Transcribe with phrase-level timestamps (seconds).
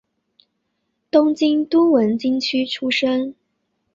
[1.11, 3.35] 东京都文京区出身。